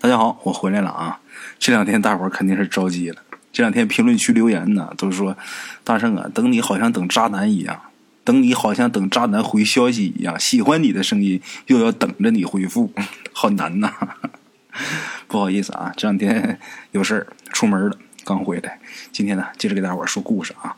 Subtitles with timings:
[0.00, 1.18] 大家好，我回来了啊！
[1.58, 3.20] 这两天大伙儿肯定是着急了。
[3.52, 5.36] 这两天评论区留言呢，都说
[5.82, 7.82] 大圣啊，等你好像等渣男一样，
[8.22, 12.92] 等你好像等渣男回消息一样，喜欢你的声音又要等着你回复，
[13.32, 13.92] 好难呐！
[15.26, 16.60] 不好意思啊，这两天
[16.92, 18.78] 有事儿出门了，刚回来。
[19.10, 20.76] 今天呢，接着给大伙儿说故事啊。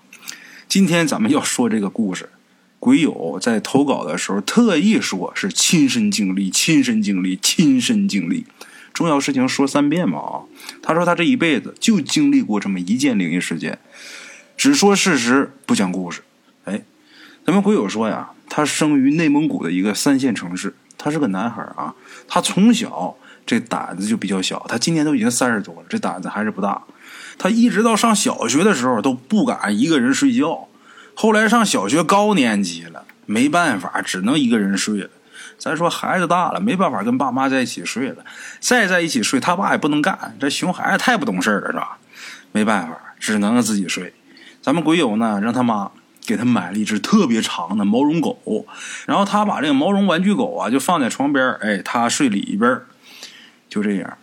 [0.66, 2.30] 今天咱们要说这个故事，
[2.78, 8.46] 鬼友在投稿的时候特意说是亲身经历，亲身经历，亲身经历。
[8.92, 10.42] 重要事情说三遍嘛啊！
[10.82, 13.78] 他说他这一辈子就经历过这么一件灵异事件，
[14.56, 16.22] 只说事实不讲故事。
[16.64, 16.82] 哎，
[17.46, 21.94] 咱们鬼友说呀，他生于内蒙古的一个三线城市，他是个男孩啊。
[22.28, 26.82] 他从小这胆子就比较小，他今年都已经三十多了，这胆子还是不大。
[27.38, 30.68] 他一直到上小学的时候都不敢一个人睡觉，
[31.14, 35.10] 后来上小学高年级了，没办法，只能一个人睡了。
[35.60, 38.24] 咱说孩子大了，没办法跟爸妈在一起睡了，
[38.60, 40.34] 再在一起睡，他爸也不能干。
[40.40, 41.98] 这熊孩子太不懂事了，是吧？
[42.50, 44.14] 没办法，只能自己睡。
[44.62, 45.90] 咱们鬼友呢，让他妈
[46.24, 48.66] 给他买了一只特别长的毛绒狗，
[49.06, 52.80] 然后他把这个毛绒玩具狗啊，就放在床边哎，他睡里边
[53.68, 54.16] 就这样。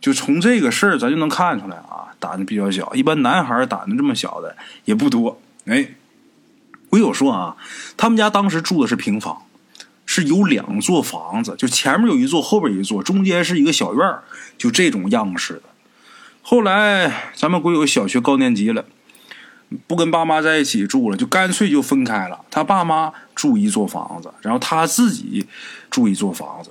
[0.00, 2.94] 就从这个事儿，咱就能看出来啊，胆子比较小。
[2.94, 5.40] 一般男孩胆子这么小的也不多。
[5.66, 5.88] 哎，
[6.88, 7.56] 鬼友说啊，
[7.96, 9.42] 他们家当时住的是平房。
[10.16, 14.14] 是有两座房子，就前面有一座，后边一座，中间是一个小院
[14.56, 15.62] 就这种样式的。
[16.40, 18.84] 后来咱们鬼友小学高年级了，
[19.88, 22.44] 不跟爸妈在一起住了，就干脆就分开了。
[22.48, 25.46] 他爸妈住一座房子，然后他自己
[25.90, 26.70] 住一座房子。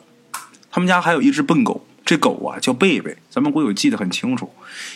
[0.72, 4.54] 他们家还有一只笨狗，这狗啊叫贝贝，咱们鬼友记得很清楚。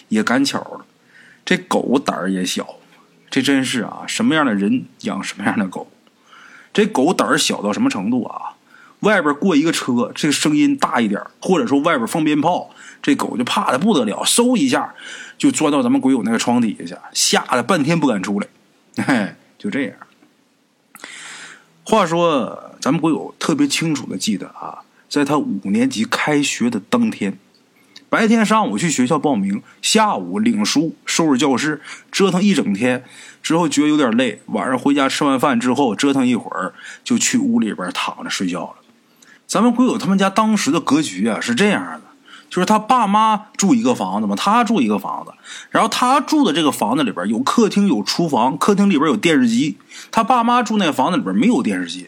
[0.07, 0.85] 也赶巧了，
[1.43, 2.65] 这狗胆儿也小，
[3.29, 5.91] 这真是啊，什么样的人养什么样的狗。
[6.77, 8.53] 这狗胆儿小到什么程度啊？
[8.99, 12.69] 外边过一个车，这个声音大一点，或者说外边放鞭炮，
[13.01, 14.93] 这狗就怕的不得了，嗖一下
[15.39, 18.47] 就钻到咱们鬼友那个床底下去，吓得半天不敢出来。
[19.03, 19.93] 嘿，就这样。
[21.83, 27.39] 话说，咱们鬼友特别清楚的记得啊，在他五年级开学的当天，
[28.09, 33.03] 白天上午去学校报名，下午领书、收拾教室，折腾一整天。
[33.43, 36.73] 之后觉得有点累，晚上回家吃完饭之后折腾一会儿，
[37.03, 38.75] 就去屋里边躺着睡觉了。
[39.45, 42.01] 咱们鬼友他们家当时的格局啊是这样的，
[42.49, 45.33] 就是他爸妈住一个房子嘛，他住一个房子，
[45.69, 49.77] 然后他住的这个房子里边有客厅有厨房，客厅里边有电视机。
[50.11, 52.07] 他爸妈住那房子里边没有电视机。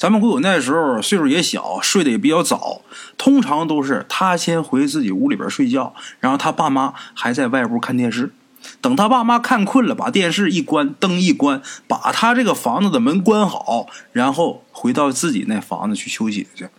[0.00, 2.80] 咱们鬼友那时候岁数也小，睡得也比较早，
[3.18, 8.32] 通常都是他先回自己屋里边睡觉，然后他爸妈还在外屋看电视。
[8.80, 16.70] 等他爸妈看困了，把电视一关，灯一关，把他这个房子的门关好，然后回到自己那房子去休息去。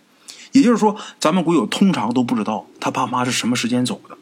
[0.54, 4.18] 也就是说，咱们鬼友通常都不知道他爸妈是什么时间走的。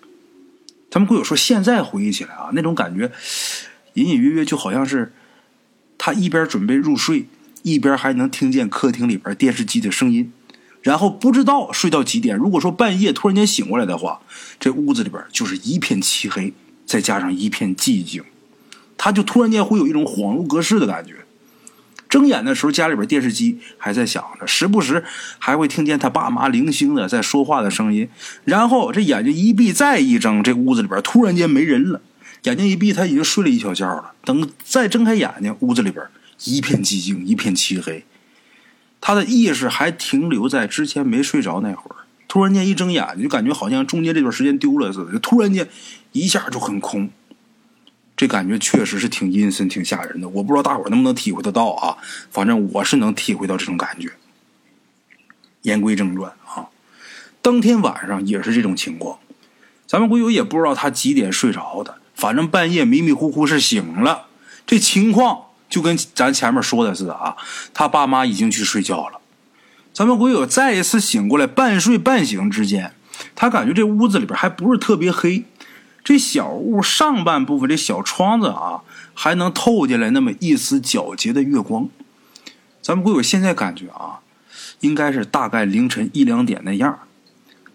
[0.92, 3.10] 咱们鬼友说，现在回忆起来啊，那种感觉
[3.94, 5.14] 隐隐约约就好像是
[5.98, 7.30] 他一边准备入睡，
[7.64, 10.32] 一边还能听见客厅里边电视机的声音，
[10.82, 12.36] 然后不知道睡到几点。
[12.36, 14.22] 如果说半夜突然间醒过来的话，
[14.60, 16.54] 这屋子里边就是一片漆黑。
[16.86, 18.24] 再加上一片寂静，
[18.98, 21.18] 他就突然间会有一种恍如隔世的感觉。
[22.10, 25.04] 睁眼的时候，家里边电视机还在响着，时不时
[25.38, 28.10] 还会听见他爸妈零星的在说话的声音。
[28.44, 32.02] 然后这眼睛一闭，再一睁，这屋子里边突然间没人了。
[32.46, 34.14] 眼睛一闭，他已经睡了一小觉了。
[34.26, 36.04] 等再睁开眼睛，屋子里边
[36.44, 38.06] 一片寂静，一片漆黑。
[39.02, 42.04] 他的意识还停留在之前没睡着那会儿。
[42.28, 45.68] 突然间一睁眼，就感觉好像中间这段时间丢了似的，突然间
[46.12, 47.10] 一下就很空。
[48.16, 50.28] 这感觉确实是挺阴森、挺吓人的。
[50.28, 51.98] 我不知道大伙能不能体会得到啊？
[52.30, 54.12] 反正我是能体会到这种感觉。
[55.62, 56.68] 言归正传啊，
[57.42, 59.20] 当天晚上也是这种情况。
[59.88, 64.28] 咱们鬼友也不知道他几点睡着的，反正半夜迷迷糊糊是醒了。
[64.68, 67.38] 这情况就跟咱前面说的似的啊，
[67.74, 69.20] 他爸妈已经去睡觉了。
[69.94, 72.94] 咱们鬼友再一次醒过来，半睡半醒之间，
[73.36, 75.46] 他感觉这屋子里边还不是特别黑，
[76.04, 78.82] 这小屋上半部分这小窗子啊，
[79.14, 81.90] 还能透进来那么一丝皎洁的月光。
[82.82, 84.22] 咱们鬼友现在感觉啊，
[84.80, 87.00] 应该是大概凌晨一两点那样。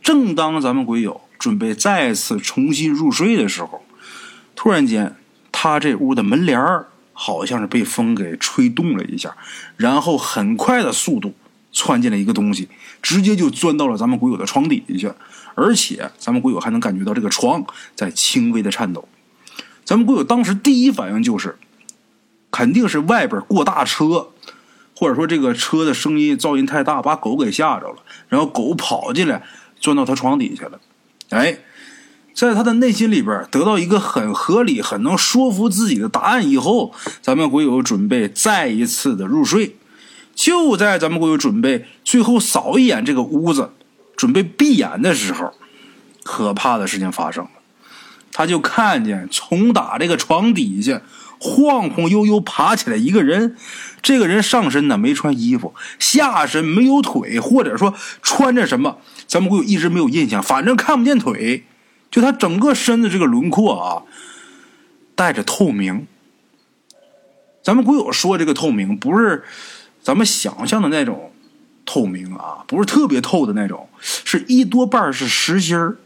[0.02, 3.82] 正当咱们鬼友准备再次重新入睡的时候，
[4.56, 5.17] 突然间，
[5.52, 9.34] 他这屋的门帘儿好像是被风给吹动了一下，
[9.78, 11.34] 然后很快的速度。
[11.76, 12.69] 窜进来一个东西，
[13.02, 15.12] 直接就钻到了咱们鬼友的床底下，
[15.56, 17.66] 而且咱们鬼友还能感觉到这个床
[17.96, 19.08] 在轻微的颤抖。
[19.84, 21.58] 咱们鬼友当时第一反应就是，
[22.52, 24.28] 肯定是外边过大车，
[24.94, 27.96] 或者说这个车的声音噪音太大，把狗给吓着了，
[28.28, 29.43] 然后狗跑进来
[29.81, 30.78] 钻到他床底下了。
[31.31, 31.58] 哎，
[32.34, 36.92] 在他的内心里边得到一个很合理、很能说服自己的答案以后，
[37.22, 39.76] 咱们鬼友准备再一次的入睡。
[40.34, 43.70] 就在咱们鬼友准备最后扫一眼这个屋子，
[44.16, 45.52] 准备闭眼的时候，
[46.25, 47.50] 可怕的事情发生了。
[48.32, 51.02] 他就看见从打这个床底下
[51.38, 53.56] 晃晃悠悠爬起来一个人，
[54.02, 58.98] 这个人上身呢没穿衣服，下身没有腿，或者说穿着什么，
[59.28, 61.64] 咱们鬼友一直没有印象，反正看不见腿，
[62.14, 64.05] 就他整个身子这个轮廓啊，
[65.16, 66.06] 带着透明。
[67.61, 69.43] 咱们鬼友说这个透明不是。
[70.00, 71.32] 咱们想象的那种
[71.84, 75.96] 透明啊，不是特别透的那种，是一多半是实心儿，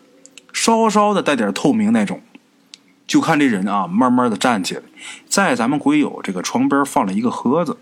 [0.50, 2.22] 稍稍的带点透明那种。
[3.06, 4.82] 就看这人啊，慢慢的站起来，
[5.28, 7.76] 在咱们鬼友这个床边放了一个盒子。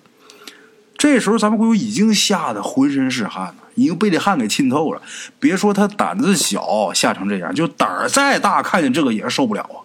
[0.99, 5.03] 这时候咱们鬼友已经吓得浑身是汗了，已经被这汗给浸透了。
[5.39, 9.85] 别说他胆子小，吓成这样，就胆儿再大，看见这个也是受不了啊。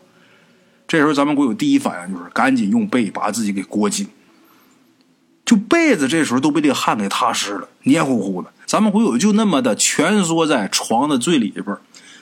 [0.87, 4.07] 这时候咱们鬼友第一反应就是赶紧用被把自己给裹紧。
[5.43, 8.49] 就被子这时候都被这个汗给踏湿了，黏糊糊的。
[8.65, 11.75] 咱们鬼友就那么的蜷缩在床的最里边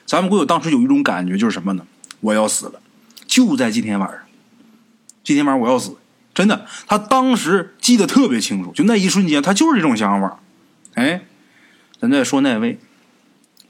[0.05, 1.85] 咱们鬼友当时有一种感觉，就是什么呢？
[2.21, 2.81] 我要死了！
[3.27, 4.19] 就在今天晚上，
[5.23, 5.95] 今天晚上我要死！
[6.39, 10.39] 真的，他当时记得特别清楚，就那一瞬间，他就是这种想法。
[10.93, 11.19] 哎，
[11.99, 12.79] 咱再说那位，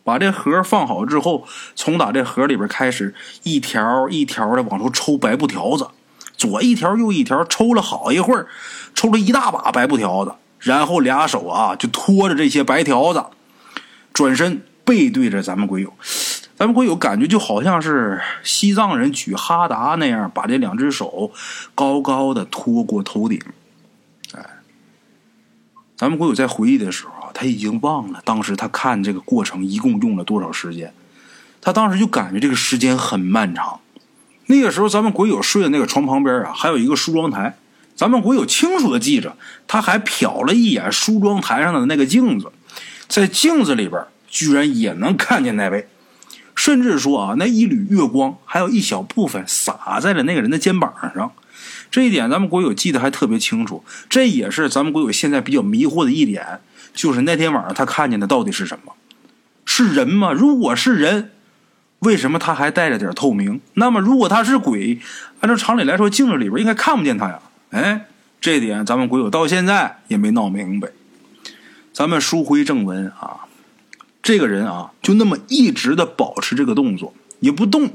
[0.04, 5.88] 把这盒放好之后，从打这盒里边开始，一条一条的往出抽白布条子。
[6.38, 8.45] 左一条，右一条，抽了好一会儿，
[8.94, 13.25] 抽了一大把白布条子，然后俩手啊就拖着这些白条子，
[14.13, 15.92] 转身背对着咱们鬼友，
[16.60, 21.32] 咱们鬼友感觉就好像是西藏人举哈达那样，把这两只手
[21.74, 23.42] 高高的托过头顶。
[24.34, 24.46] 哎，
[25.96, 30.94] 咱们鬼友在回忆的时候啊，他已经忘了当时他看这个过程一共用了多少时间，
[31.62, 33.80] 他当时就感觉这个时间很漫长。
[34.48, 37.56] 那个时候，咱们鬼友睡的那个床旁边啊，还有一个梳妆台。
[37.96, 42.52] 咱们鬼友清楚的记着，他还瞟了一眼梳妆台上的那个镜子，
[43.08, 45.88] 在镜子里边居然也能看见那位，
[46.60, 51.32] 甚至说啊，那一缕月光还有一小部分洒在了那个人的肩膀上。
[51.90, 53.82] 这一点咱们鬼友记得还特别清楚。
[54.10, 56.60] 这也是咱们鬼友现在比较迷惑的一点，
[56.94, 58.92] 就是那天晚上他看见的到底是什么？
[59.64, 60.34] 是人吗？
[60.34, 61.32] 如果是人。
[62.00, 63.62] 为什么他还带着点透明？
[63.76, 65.00] 那么如果他是鬼，
[65.40, 67.40] 按照常理来说，镜子里边应该看不见他呀。
[67.72, 68.06] 哎，
[68.42, 70.90] 这点咱们鬼友到现在也没闹明白。
[71.94, 73.48] 咱们书回正文啊，
[74.30, 77.90] 这个人啊，就那么一直的保持这个动作，也不动。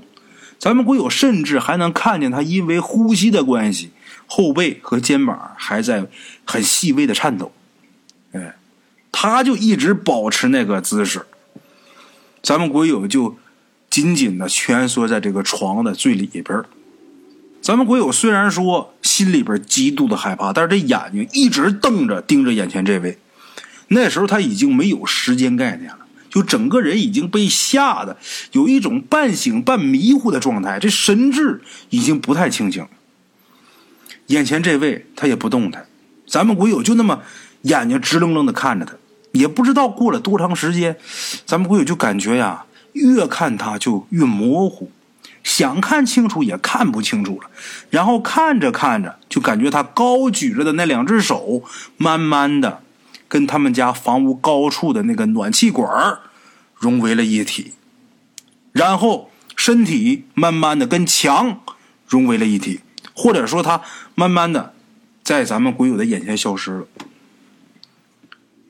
[0.58, 3.90] 咱们鬼友甚至还能看见他因为呼吸的关系，
[4.26, 6.08] 后背和肩膀还在
[6.44, 7.52] 很细微的颤抖。
[8.32, 8.56] 哎，
[9.12, 11.24] 他就一直保持那个姿势。
[12.42, 13.38] 咱们鬼友就。
[13.90, 16.64] 紧紧的蜷缩在这个床的最里边
[17.62, 23.18] 咱们鬼友虽然说心里边极度的害怕，但是这眼睛一直瞪着盯着眼前这位。
[23.86, 26.03] 那时候他已经没有时间概念了，
[26.34, 28.16] 就整个人已经被吓得
[28.50, 32.84] 有一种半醒半迷糊的状态，这神志已经不太清醒。
[34.26, 35.86] 眼前这位他也不动弹，
[36.26, 37.22] 咱们鬼友就那么
[37.62, 38.94] 眼睛直愣愣的看着他，
[39.30, 40.96] 也不知道过了多长时间，
[41.46, 42.64] 咱们鬼友就感觉呀。
[42.94, 44.92] 越看他就越模糊，
[45.42, 47.50] 想看清楚也看不清楚了。
[47.90, 51.64] 然后看着看着，就感觉他高举着的那两只手，
[51.96, 52.83] 慢慢的
[53.34, 56.20] 跟他们家房屋高处的那个暖气管
[56.76, 57.72] 融为了一体，
[58.70, 61.60] 然后身体慢慢的跟墙
[62.06, 63.82] 融为了一体，或者说他
[64.14, 64.72] 慢慢的
[65.24, 66.86] 在咱们鬼友的眼前消失了。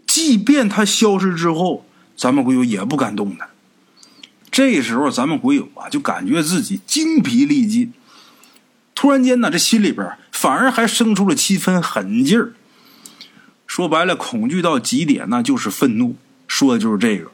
[0.06, 1.84] 即便他消失之后，
[2.16, 3.50] 咱们鬼友也不敢动弹。
[4.50, 7.92] 这时候，咱们鬼友啊，就感觉自己精疲力尽。
[8.94, 12.54] 突然间呢，这心里边反而还生出了七分狠劲儿。
[13.66, 16.16] 说白了，恐惧到极点，那就是愤怒。
[16.46, 17.30] 说的就是这个。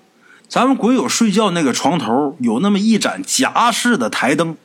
[0.48, 4.56] 咱们鬼友睡觉那个床头有那么一盏夹式的台灯，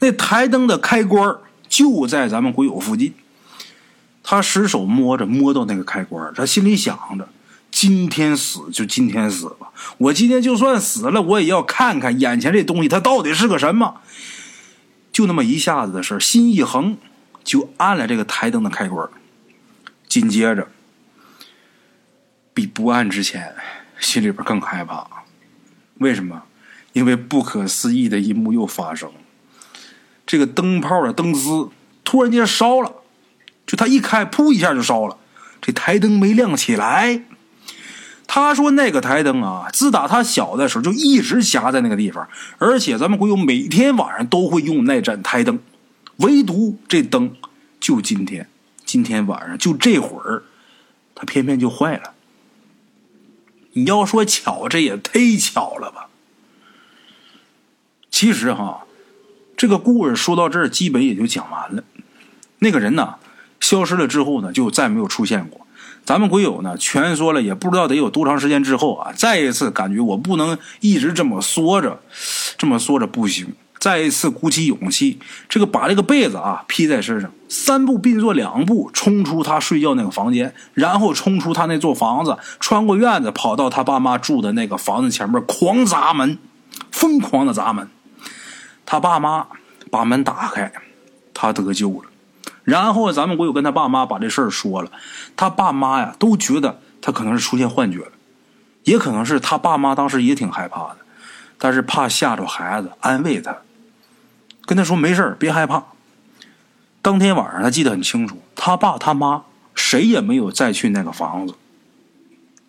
[0.00, 1.36] 那台灯的开关
[1.68, 3.14] 就在咱们鬼友附近。
[4.22, 7.28] 他失手摸着，摸到那个开关，他心里想着。
[7.70, 13.94] 今天死就今天死吧，我今天就算死了，我也要看看眼前这东西它到底是个什么。
[15.10, 16.96] 就那么一下子的事心一横，
[17.42, 19.08] 就按了这个台灯的开关。
[20.06, 20.68] 紧接着，
[22.54, 23.54] 比不按之前
[23.98, 25.06] 心里边更害怕。
[25.98, 26.42] 为什么？
[26.92, 29.14] 因为不可思议的一幕又发生了。
[30.26, 31.70] 这个灯泡的灯丝
[32.04, 32.92] 突然间烧了，
[33.66, 35.16] 就它一开，噗一下就烧了。
[35.60, 37.22] 这台灯没亮起来。
[38.26, 42.26] 他说那个台灯啊，自打他小的时候就一直夹在那个地方，
[42.58, 45.58] 而且咱们鬼友每天晚上都会用那盏台灯，
[46.16, 47.34] 唯独这灯
[47.78, 48.48] 就今天，
[48.84, 50.44] 今天晚上就这会儿，
[51.14, 52.14] 它偏偏就坏了。
[53.74, 56.08] 你要说巧，这也忒巧了吧？
[58.10, 58.84] 其实哈，
[59.56, 61.82] 这个故事说到这儿，基本也就讲完了。
[62.58, 63.14] 那个人呢，
[63.60, 65.66] 消失了之后呢，就再没有出现过。
[66.04, 72.02] 咱们鬼友呢，蜷缩了也不知道得有多长时间之后啊，再一次感觉我不能一直这么缩着，
[72.58, 73.54] 这么缩着不行。
[73.82, 86.38] 再一次鼓起勇气，这个把这个被子啊披在身上，三步并作两步冲出他睡觉那个房间，然后冲出他那座房子，穿过院子，跑到他爸妈住的那个房子前面，狂砸门，
[86.92, 87.88] 疯狂的砸门。
[88.86, 89.48] 他爸妈
[89.90, 90.72] 把门打开，
[91.34, 92.08] 他得救了。
[92.62, 94.92] 然后咱们鬼友跟他爸妈把这事儿说了，
[95.34, 98.12] 他爸妈呀都觉得他可能是出现幻觉了，
[98.84, 100.98] 也可能是他爸妈当时也挺害怕的，
[101.58, 103.56] 但是怕吓着孩子，安慰他。
[104.64, 105.84] 跟他说没事别害怕。
[107.00, 109.42] 当天晚上他记得很清楚，他爸他妈
[109.74, 111.54] 谁也没有再去那个房子。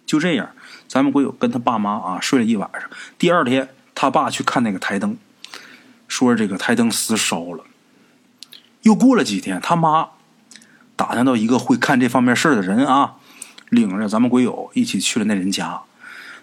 [0.06, 0.50] 就这样，
[0.88, 2.84] 咱们鬼友跟他爸妈啊睡了一晚上。
[3.18, 5.18] 第二天，他爸去看那个台灯，
[6.08, 7.64] 说这个台灯丝烧了。
[8.82, 10.10] 又过了几天，他妈
[10.96, 13.16] 打听到一个会看这方面事的人啊，
[13.70, 15.82] 领着咱们鬼友一起去了那人家。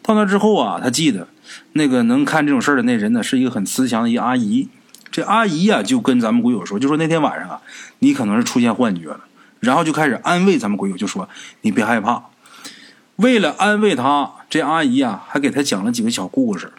[0.02, 1.28] 到那之后啊，他记得
[1.72, 4.68] 那个能看这种事的那人呢，是一个很慈祥的一阿姨。
[5.10, 7.60] 这阿姨呀，就跟咱们鬼友说，就说那天晚上啊，
[7.98, 9.20] 你可能是出现幻觉了，
[9.58, 11.28] 然后就开始安慰咱们鬼友，就说
[11.62, 12.22] 你别害怕。
[13.16, 16.72] 为了安慰他，这阿姨啊，还给他讲了几个小故事。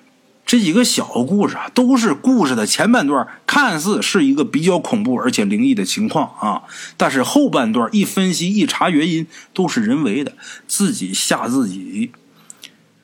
[0.43, 6.63] 这几个小故事啊，都是故事的前半段，看似是一个比较恐怖而且灵异的情况啊，
[6.97, 10.33] 但是后半段一分析一查原因，都是人为的，
[10.67, 12.11] 自己吓自己。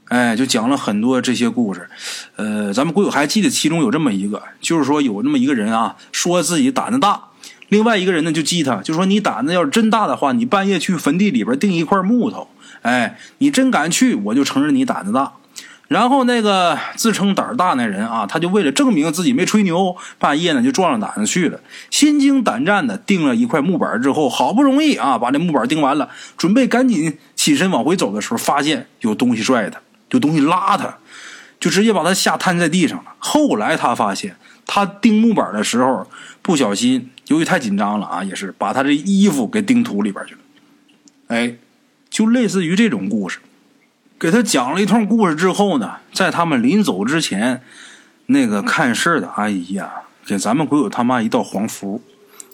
[0.09, 1.89] 哎，就讲了很多这些故事，
[2.37, 7.21] 呃，咱们鬼友还记得其中有这么一个，就是说有那么一个人啊，说自己胆子大，
[7.67, 12.47] 另外一个人呢就激他，就说你胆子要是真大的话，你半夜去坟地里边钉一块木头，
[12.83, 15.33] 哎，你真敢去，我就承认你胆子大。
[15.89, 21.59] 然后那个自称胆大那人啊，他就为了证明自己没吹牛，半夜呢就壮着胆子去了，
[21.89, 29.79] 心惊胆战的钉了一块木板之后，好不容易啊把这木板钉完了，准备赶紧起身往回走的时候，发现有东西拽他。
[30.11, 30.97] 有东西拉他，
[31.59, 33.13] 就直接把他吓瘫在地上了。
[33.19, 34.35] 后来他发现，
[34.65, 36.07] 他钉木板的时候
[36.41, 40.39] 不小心，由于太紧张了啊，也是把他这衣服给钉土里边去了。
[41.27, 41.55] 哎，
[42.09, 43.39] 就类似于这种故事，
[44.17, 47.61] 给他讲了一通故事之后呢，在他们临走之前，
[48.27, 49.91] 那个看事的阿姨呀，
[50.25, 52.01] 给咱们鬼友他妈一道黄符，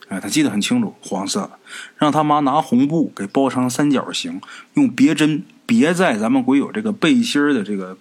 [0.09, 1.49] 哎，他记得很清楚，黄色，
[1.97, 4.41] 让他妈拿红布给包成三角形，
[4.73, 5.43] 用别针。
[5.65, 7.97] 别在咱们鬼友这个背心的这个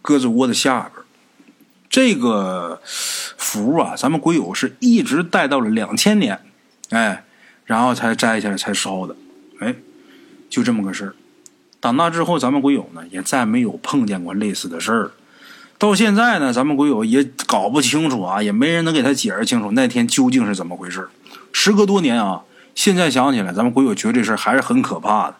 [0.00, 1.04] 鸽子窝的下边，
[1.90, 6.40] 这个符啊，咱们鬼友是一直带到了两千年，
[6.90, 7.24] 哎，
[7.64, 9.16] 然后才摘下来才烧的，
[9.58, 9.74] 哎，
[10.48, 11.14] 就这么个事儿。
[11.80, 15.10] 打那之后，咱们鬼友呢也再没有碰见过类似的事儿。
[15.78, 21.08] 到现在呢，咱们鬼友也搞不清楚啊，也没人能给他解释清楚那天究竟是怎么回事。
[21.52, 22.42] 时隔多年啊，
[22.74, 25.36] 现在想起来，咱们鬼友觉得这事还是很可怕的。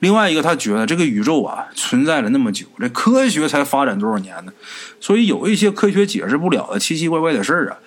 [0.00, 4.52] 另外一个，他觉得这个宇宙啊存在了那么久，这科学才发展多少年呢？
[5.00, 7.78] 所以有一些科学解释不了的奇奇怪怪的事儿啊，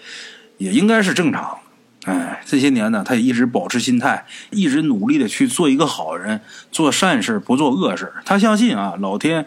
[0.58, 1.58] 也应该是正常。
[2.06, 9.46] 哎，这些年呢，他也一直保持心态，一直努力的去做一个好人，做善事不做恶事他相信啊，老天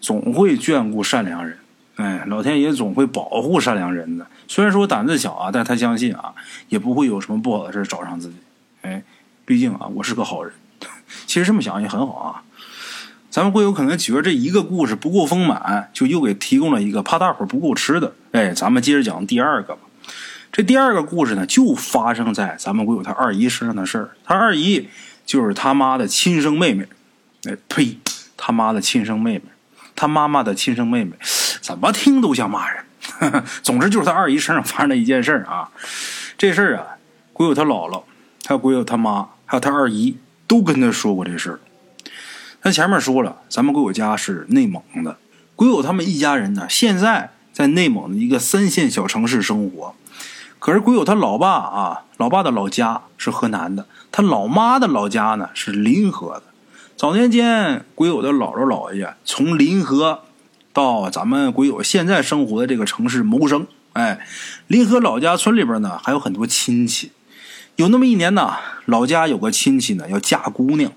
[0.00, 1.58] 总会眷顾善良人，
[1.96, 4.26] 哎，老天爷总会保护善良人的。
[4.48, 6.32] 虽然说胆子小啊，但他相信啊，
[6.68, 8.36] 也不会有什么不好的事找上自己。
[8.80, 9.02] 哎，
[9.44, 10.52] 毕竟啊，我是个好人。
[11.26, 12.42] 其实这么想也很好啊，
[13.30, 18.14] 咱们会有可能觉得这一个故事不够丰满，就又给提供了一个怕大伙不够吃的。
[18.32, 19.80] 哎，咱们接着讲第二个吧。
[20.50, 24.10] 这第二个故事呢，就发生在咱们会有他二姨身上的事儿。
[24.24, 24.88] 他二姨
[25.24, 26.86] 就是他妈的亲生妹妹。
[27.44, 27.98] 哎呸，
[28.36, 29.42] 他妈的亲生妹妹，
[29.96, 31.12] 他妈妈的亲生妹妹，
[31.62, 32.84] 怎么听都像骂人。
[33.62, 35.70] 总之就是他二姨身上发生的一件事啊。
[36.36, 36.84] 这事儿啊，
[37.32, 38.02] 鬼友他姥姥，
[38.44, 40.18] 还有鬼友他妈，还有他二姨。
[40.48, 41.60] 都跟他说过这事儿。
[42.60, 45.16] 他前面说了，咱们鬼友家是内蒙的，
[45.56, 49.94] 鬼友他们一家人呢，现在在内蒙的一个三线小城市生活。
[50.58, 56.42] 可是鬼友他老爸啊，老爸的老家是河南的，他老妈的老家呢是临河的。
[56.98, 60.24] 早年间，鬼友的姥姥姥爷从临河
[60.72, 63.66] 到咱们鬼友现在生活的这个城市谋生。
[63.92, 64.26] 哎，
[64.68, 67.12] 临河老家村里边呢，还有很多亲戚。
[67.76, 68.54] 有那么一年呢，
[68.86, 70.90] 老家有个亲戚呢要嫁姑娘，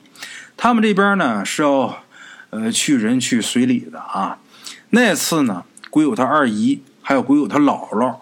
[0.55, 2.03] 他们这边呢是要，
[2.51, 4.37] 呃，去人去随礼的啊。
[4.91, 8.15] 那次呢，鬼友他二姨还有鬼友他姥姥，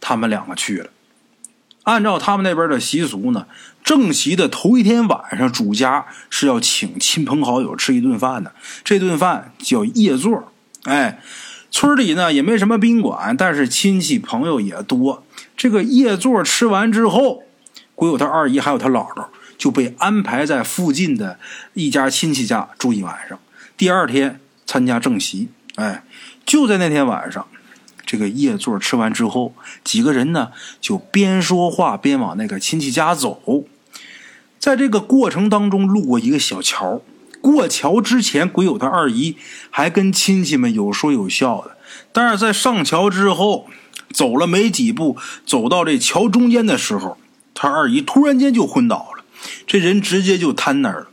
[0.00, 0.90] 他们两个去了。
[1.84, 3.46] 按照他们那边的习俗呢，
[3.84, 8.52] 正席的头一天晚上，主家是要请亲朋好友吃一顿饭的。
[8.82, 10.52] 这顿饭叫夜座。
[10.86, 11.20] 哎，
[11.70, 15.24] 村里呢也没什么宾馆，但是亲戚朋友也多。
[15.56, 17.42] 这个夜座吃完之后，
[17.94, 19.26] 鬼友他二姨还有他姥姥
[19.58, 21.38] 就被安排在附近的
[21.74, 23.38] 一家亲戚家住一晚上。
[23.76, 25.48] 第二天参加正席。
[25.74, 26.04] 哎，
[26.46, 27.46] 就在那天晚上。
[28.06, 29.52] 这个夜座吃完之后，
[29.82, 33.64] 几个人呢就边说话边往那个亲戚家走。
[34.60, 37.02] 在这个过程当中，路过一个小桥。
[37.52, 39.36] 过桥之前，鬼友他二姨
[39.70, 41.76] 还跟亲戚们有说有笑的。
[42.12, 43.68] 但是在上桥之后，
[44.12, 47.16] 走了没几步，走到这桥中间的时候，
[47.54, 49.24] 他二姨突然间就昏倒了，
[49.66, 51.06] 这人直接就瘫那儿了。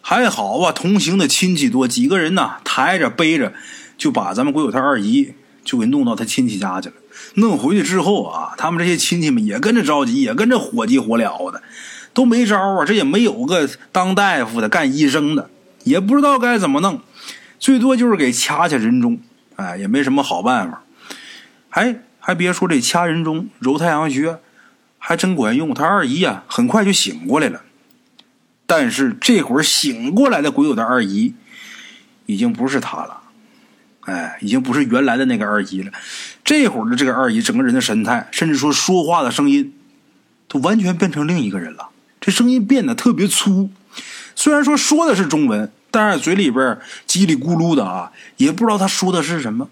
[0.00, 3.52] 还好啊，同行的亲戚多，几个人呢抬着背着，
[3.96, 5.34] 就把咱们鬼友他二姨。
[5.64, 6.94] 就给弄到他亲戚家去了。
[7.34, 11.62] 弄回去之后啊，他们这些亲戚们也跟着着急，也跟着火急火燎的，
[12.18, 12.84] 都没招啊。
[12.84, 15.48] 这也没有个当大夫的、干医生的，
[15.84, 17.00] 也不知道该怎么弄，
[17.60, 19.20] 最多就是给掐掐人中，
[19.54, 20.82] 哎，也没什么好办法。
[21.70, 24.40] 还还别说，这掐人中、揉太阳穴
[24.98, 25.72] 还真管用。
[25.72, 27.62] 他二姨呀，很快就醒过来了。
[28.66, 31.34] 但是这会儿醒过来的鬼友的二姨，
[32.26, 33.20] 已经不是他了。
[34.06, 35.92] 哎，已经不是原来的那个二姨了。
[36.42, 39.72] 这会儿的这个二姨，整个人的神态，甚至说说话的声音，
[40.48, 41.90] 都完全变成另一个人了。
[42.20, 43.70] 这声音变得特别粗，
[44.34, 49.68] 虽然说说的是中文，但是嘴里边叽里咕噜的啊，也不知道他说的是什么。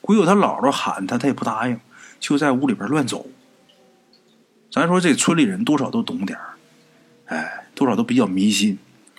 [0.00, 1.78] 鬼友他姥姥喊他，他也不答应，
[2.18, 3.26] 就在屋里边乱走。
[4.72, 6.38] 咱说这村里人多少都懂点
[7.26, 8.78] 哎，多少都比较迷信。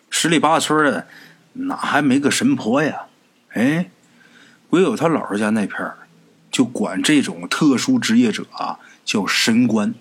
[0.09, 1.07] 十里八村的，
[1.53, 3.03] 哪还没个神婆呀？
[3.53, 3.89] 哎。
[4.69, 5.97] 鬼友他姥姥家那片儿，
[6.49, 9.93] 就管这种特殊职业者啊叫神官。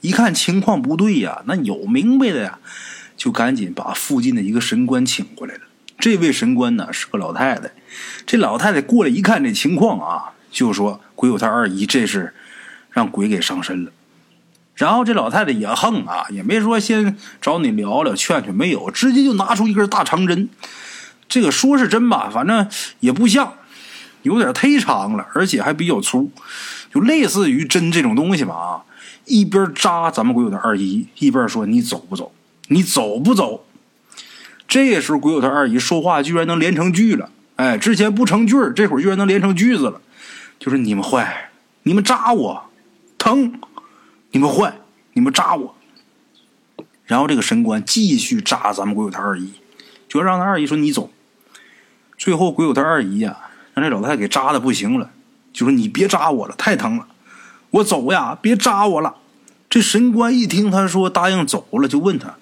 [0.00, 2.58] 一看情况不对呀，那有明白的呀，
[3.16, 5.60] 就赶紧把附近的一个神官请过来了。
[5.98, 7.70] 这位神官呢是个老太太，
[8.26, 12.32] 这老太太过来一看这情况啊，就说鬼有他二姨这是
[12.90, 13.92] 让鬼给上身了。
[14.74, 20.48] 然后这老太太也横啊，也没说先找你聊聊劝劝，没有，直接就拿出一根大长针。
[21.28, 22.66] 这个说是针吧，反正
[23.00, 23.54] 也不像。
[24.22, 26.30] 有点忒长了，而且还比较粗，
[26.92, 28.84] 就类似于针这种东西吧啊！
[29.26, 32.32] 一边扎咱们鬼友的二姨，一边说：“你走不走？
[32.68, 33.64] 你走不走？”
[34.66, 40.00] 这时候鬼友他二姨说话居然能连成句了，哎，之前不成句这会儿居然能连成句子了，
[40.58, 41.50] 就是你们坏，
[41.82, 42.64] 你们扎我，
[43.18, 43.60] 疼，
[44.30, 44.78] 你们坏，
[45.12, 45.74] 你们扎我。
[47.04, 49.52] 然后这个神官继续扎咱们鬼友他二姨，
[50.08, 51.10] 就让他二姨说：“你走。”
[52.16, 53.36] 最后鬼友他二姨呀。
[53.72, 55.10] 让这老太太给扎的不行了，
[55.52, 57.06] 就说：“你别扎我了，太疼了，
[57.70, 59.16] 我走呀，别扎我了。”
[59.70, 62.34] 这神官一听他说答应走了，就问他：“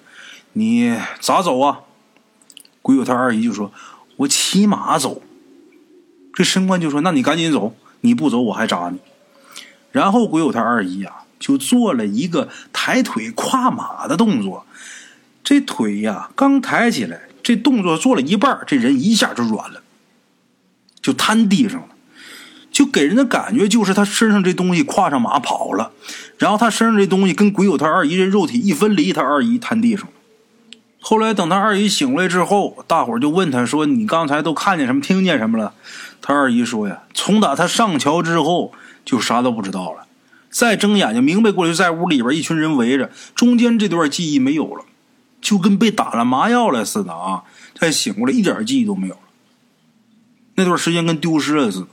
[0.53, 1.81] 你咋走啊？”
[2.81, 3.71] 鬼友他二姨就说
[4.17, 5.21] ：“我骑马走。”
[6.33, 8.99] 这神官就说：“那你赶紧走，你不走我还扎你。”
[9.91, 14.65] 然后鬼友他二姨呀就做了一个抬腿跨马的动作，
[15.43, 19.83] 这腿呀刚抬起来，这动作做了一半，这人一下就软了。
[21.01, 21.89] 就瘫地上了，
[22.79, 25.91] 就给人的感觉就是他身上这东西跨上马跑了，
[26.37, 30.13] 然后他身上这东西跟鬼友他二姨这肉体一分离，他二姨瘫地上了。
[31.01, 35.73] 后来等他二姨醒来之后，大伙就问他说：“你刚才都看见什么，听见什么了？”
[36.23, 38.71] 他二姨说：“呀，从打他上桥之后，
[39.03, 40.05] 就啥都不知道了。
[40.49, 44.85] 再睁眼睛明白过来，在屋里边一群人围着，中间这段记忆没有了，
[45.41, 47.43] 就跟被打了麻药了似的啊！
[47.77, 49.19] 再醒过来，一点记忆都没有了。”
[50.55, 51.87] 那段时间跟丢失了似的。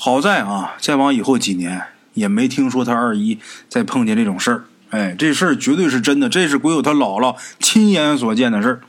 [0.00, 1.82] 好在啊，再往以后几年
[2.14, 4.64] 也没听说他二姨再碰见这种事儿。
[4.90, 8.80] 哎，这事儿绝对是真的，这是鬼友他姥姥亲眼所见的事儿。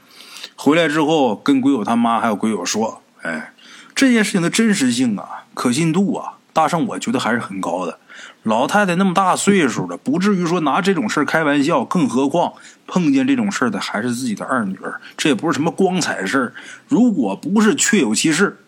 [0.55, 3.53] 回来之后跟鬼友他妈还有鬼友说：“哎，
[3.95, 7.97] 这件事情的真实性啊，可信度啊，大圣我觉得还是很高的。”
[8.43, 11.83] 老太太那么大岁数了，不至于说拿这种事开玩笑。
[11.83, 12.53] 更何况
[12.85, 16.53] 碰见这种事的还是自己的二女儿，这也不是什么光彩事儿。
[16.87, 18.59] 如果不是确有其事，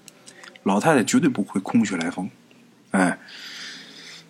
[0.64, 2.30] 老太太绝对不会空穴来风。
[2.92, 3.18] 哎，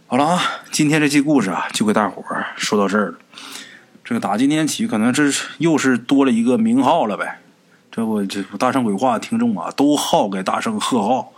[0.07, 0.41] 好了啊，
[0.71, 3.17] 今天这期故事啊，就给大伙儿说到这儿了。
[4.03, 5.23] 这个打今天起，可能这
[5.57, 7.39] 又是多了一个名号了呗。
[7.91, 11.33] 这不，这大圣鬼话听众啊，都号给大圣贺号。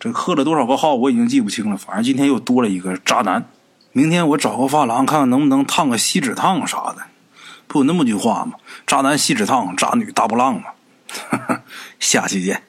[0.00, 3.48] 这刻了多少个号我已经记不清了，反正今天又多了一个渣男。
[3.92, 6.98] 明天我找个发廊看看能不能烫个锡纸烫啥的，
[7.66, 8.52] 不有那么句话吗？
[8.86, 11.60] 渣男锡纸烫，渣女大波浪嘛。
[11.98, 12.62] 下期见。